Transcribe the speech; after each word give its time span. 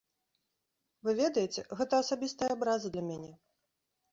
Вы 1.03 1.09
ведаеце, 1.19 1.65
гэта 1.81 1.93
асабістая 2.07 2.51
абраза 2.57 2.87
для 2.97 3.03
мяне. 3.11 3.31